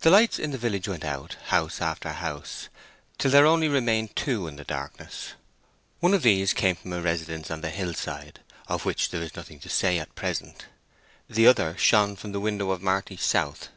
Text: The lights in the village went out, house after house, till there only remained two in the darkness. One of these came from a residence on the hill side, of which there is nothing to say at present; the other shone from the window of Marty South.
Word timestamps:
The 0.00 0.10
lights 0.10 0.38
in 0.38 0.50
the 0.50 0.58
village 0.58 0.86
went 0.88 1.02
out, 1.02 1.36
house 1.46 1.80
after 1.80 2.12
house, 2.12 2.68
till 3.16 3.30
there 3.30 3.46
only 3.46 3.66
remained 3.66 4.14
two 4.14 4.46
in 4.46 4.56
the 4.56 4.62
darkness. 4.64 5.32
One 6.00 6.12
of 6.12 6.20
these 6.22 6.52
came 6.52 6.76
from 6.76 6.92
a 6.92 7.00
residence 7.00 7.50
on 7.50 7.62
the 7.62 7.70
hill 7.70 7.94
side, 7.94 8.40
of 8.68 8.84
which 8.84 9.08
there 9.08 9.22
is 9.22 9.34
nothing 9.34 9.58
to 9.60 9.70
say 9.70 9.98
at 9.98 10.14
present; 10.16 10.66
the 11.30 11.46
other 11.46 11.78
shone 11.78 12.14
from 12.16 12.32
the 12.32 12.40
window 12.40 12.70
of 12.72 12.82
Marty 12.82 13.16
South. 13.16 13.70